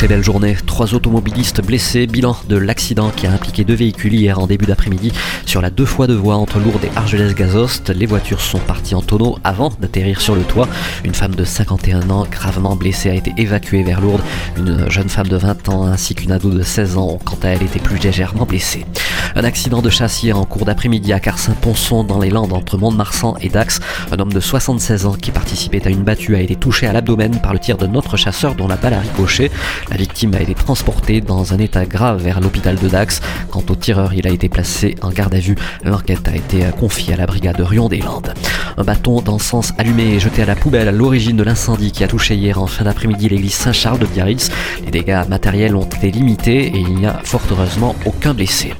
[0.00, 0.56] Très belle journée.
[0.64, 2.06] Trois automobilistes blessés.
[2.06, 5.12] Bilan de l'accident qui a impliqué deux véhicules hier en début d'après-midi
[5.44, 7.90] sur la deux fois deux voies entre Lourdes et Argelès-Gazost.
[7.90, 10.68] Les voitures sont parties en tonneau avant d'atterrir sur le toit.
[11.04, 14.22] Une femme de 51 ans gravement blessée a été évacuée vers Lourdes.
[14.56, 17.62] Une jeune femme de 20 ans ainsi qu'une ado de 16 ans quant à elle
[17.62, 18.86] était plus légèrement blessée.
[19.36, 23.48] Un accident de chasse en cours d'après-midi à Carsin-Ponson dans les Landes entre Mont-de-Marsan et
[23.48, 23.80] Dax.
[24.10, 27.40] Un homme de 76 ans qui participait à une battue a été touché à l'abdomen
[27.40, 29.50] par le tir de notre chasseur dont la balle a ricoché.
[29.88, 33.20] La victime a été transportée dans un état grave vers l'hôpital de Dax.
[33.50, 35.56] Quant au tireur, il a été placé en garde à vue.
[35.84, 38.34] L'enquête a été confiée à la brigade de Rion des Landes.
[38.76, 42.08] Un bâton d'encens allumé et jeté à la poubelle à l'origine de l'incendie qui a
[42.08, 44.50] touché hier en fin d'après-midi l'église Saint-Charles de Biarritz.
[44.84, 48.74] Les dégâts matériels ont été limités et il n'y a fort heureusement aucun blessé.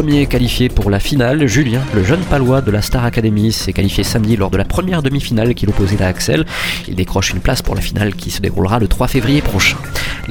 [0.00, 4.02] Premier qualifié pour la finale, Julien, le jeune palois de la Star Academy, s'est qualifié
[4.02, 6.46] samedi lors de la première demi-finale qu'il opposait à Axel.
[6.88, 9.76] Il décroche une place pour la finale qui se déroulera le 3 février prochain.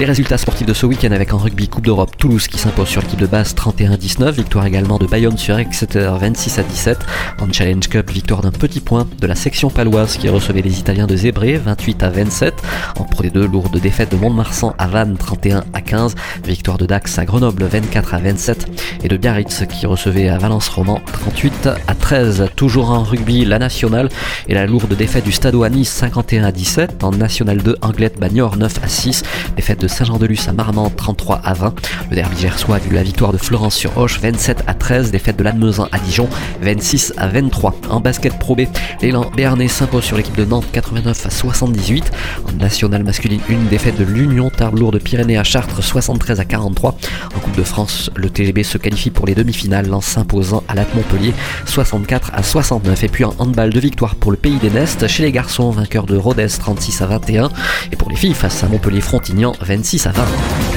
[0.00, 3.02] Les résultats sportifs de ce week-end avec en rugby Coupe d'Europe, Toulouse qui s'impose sur
[3.02, 6.98] l'équipe de base 31-19, victoire également de Bayonne sur Exeter 26 à 17.
[7.38, 11.06] En Challenge Cup, victoire d'un petit point de la section paloise qui recevait les Italiens
[11.06, 12.62] de Zébré 28 à 27.
[12.98, 16.14] En Pro D2, lourde défaite de Mont-de-Marsan à Vannes 31 à 15,
[16.46, 18.68] victoire de Dax à Grenoble 24 à 27
[19.04, 22.46] et de Biarritz qui recevait à Valence Roman 38 à 13.
[22.56, 24.08] Toujours en rugby, la nationale
[24.48, 27.04] et la lourde défaite du Stade à Nice 51 à 17.
[27.04, 29.24] En National 2, Anglette Bagnor 9 à 6.
[29.56, 31.74] Défaite de Saint-Jean-de-Luz à Marmande 33 à 20.
[32.10, 35.10] Le derby gersois a vu la victoire de Florence sur Hoche 27 à 13.
[35.10, 36.28] Défaite de Lannemezan à Dijon
[36.62, 37.74] 26 à 23.
[37.90, 38.62] En basket Pro B,
[39.02, 42.10] l'élan Béarnais s'impose sur l'équipe de Nantes 89 à 78.
[42.48, 46.96] En National masculine, une défaite de l'Union Tarbes de Pyrénées à Chartres 73 à 43.
[47.36, 50.86] En Coupe de France, le TGB se qualifie pour les demi-finales en s'imposant à la
[50.94, 51.34] Montpellier
[51.66, 53.04] 64 à 69.
[53.04, 56.06] Et puis en handball de victoire pour le pays des Nestes chez les garçons, vainqueur
[56.06, 57.50] de Rodez 36 à 21.
[57.92, 60.69] Et pour les filles face à Montpellier Frontignan 26 à 20.